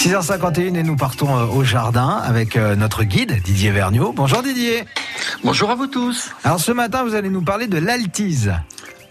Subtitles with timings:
[0.00, 4.14] 6h51 et nous partons euh, au jardin avec euh, notre guide Didier Vergniaud.
[4.16, 4.86] Bonjour Didier.
[5.44, 6.30] Bonjour à vous tous.
[6.42, 8.50] Alors ce matin, vous allez nous parler de l'altise.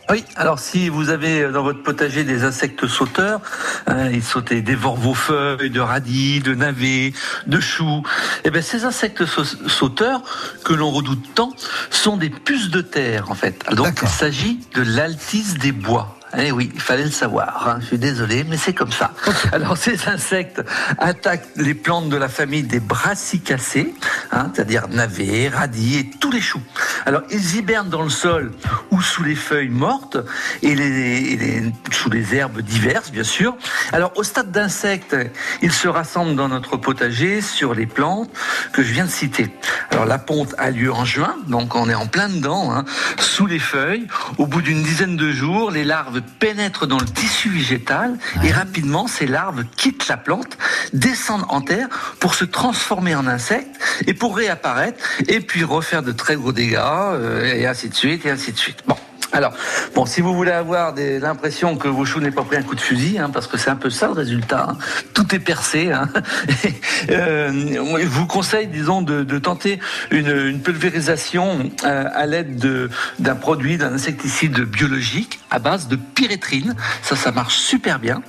[0.10, 3.39] Oui, alors si vous avez dans votre potager des insectes sauteurs,
[3.86, 7.13] hein, ils sautent et dévorent vos feuilles de radis, de navets,
[7.46, 8.01] de choux,
[8.37, 9.26] et eh bien ces insectes
[9.67, 10.24] sauteurs
[10.65, 11.53] que l'on redoute tant
[11.92, 13.63] sont des puces de terre en fait.
[13.74, 16.19] Donc il s'agit de l'altise des bois.
[16.38, 17.68] Eh oui, il fallait le savoir.
[17.68, 17.80] Hein.
[17.82, 19.12] Je suis désolé, mais c'est comme ça.
[19.52, 20.62] Alors, ces insectes
[20.98, 23.94] attaquent les plantes de la famille des brassicacées,
[24.32, 26.62] hein, c'est-à-dire navets, radis et tous les choux.
[27.06, 28.52] Alors, ils hibernent dans le sol
[28.99, 30.17] ou sous les feuilles mortes
[30.62, 33.55] et, les, sous les herbes diverses, bien sûr.
[33.94, 35.16] Alors, au stade d'insectes,
[35.62, 38.30] ils se rassemblent dans notre potager sur les plantes
[38.73, 39.55] que je viens de citer.
[39.91, 42.84] Alors, la ponte a lieu en juin, donc on est en plein dedans, hein,
[43.17, 44.05] sous les feuilles.
[44.38, 49.08] Au bout d'une dizaine de jours, les larves pénètrent dans le tissu végétal et rapidement
[49.08, 50.58] ces larves quittent la plante,
[50.94, 51.88] descendent en terre
[52.20, 53.76] pour se transformer en insectes
[54.08, 58.26] et pour réapparaître et puis refaire de très gros dégâts euh, et ainsi de suite
[58.26, 58.84] et ainsi de suite.
[58.88, 58.95] Bon.
[59.31, 59.53] Alors,
[59.94, 62.81] bon, si vous voulez avoir l'impression que vos choux n'aient pas pris un coup de
[62.81, 64.78] fusil, hein, parce que c'est un peu ça le résultat, hein,
[65.14, 65.92] tout est percé.
[65.92, 66.09] Hein,
[67.12, 67.52] euh,
[68.00, 69.80] je vous conseille, disons, de, tenter
[70.12, 76.75] une, pulvérisation euh, à l'aide d'un produit, d'un insecticide biologique à base de pyrétrine.
[77.03, 78.23] Ça, ça marche super bien.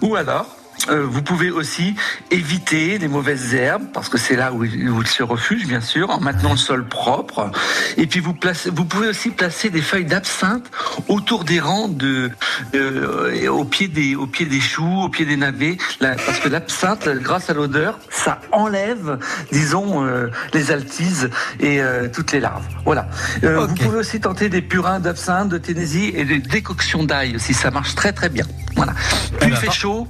[0.00, 0.56] Ou alors,
[0.88, 1.94] euh, vous pouvez aussi
[2.30, 6.20] éviter les mauvaises herbes, parce que c'est là où il, se refuge, bien sûr, en
[6.20, 7.50] maintenant le sol propre.
[7.96, 10.70] Et puis vous, placez, vous pouvez aussi placer des feuilles d'absinthe
[11.08, 12.30] autour des rangs de,
[12.74, 17.08] euh, au pied des, au pied des choux, au pied des navets, parce que l'absinthe,
[17.20, 19.18] grâce à l'odeur, ça enlève,
[19.52, 21.80] disons, euh, les altises et
[22.12, 22.66] toutes les larves.
[22.84, 23.08] Voilà.
[23.42, 27.54] Vous pouvez aussi tenter des purins d'absinthe, de Tennessee et des décoctions d'ail aussi.
[27.54, 28.44] Ça marche très très bien.
[28.76, 28.92] Voilà.
[29.40, 30.06] Plus il fait chaud,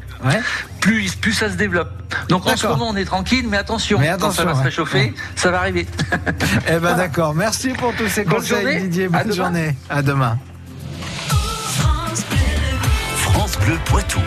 [0.80, 1.90] plus, plus ça se développe.
[2.28, 5.50] Donc en ce moment, on est tranquille, mais attention, quand ça va se réchauffer, ça
[5.50, 5.86] va arriver.
[6.68, 7.34] eh ben d'accord.
[7.34, 9.08] Merci pour tous ces conseils, Didier.
[9.08, 9.76] Bonne journée.
[9.88, 10.38] À demain.
[13.16, 14.20] France Bleu Poitou.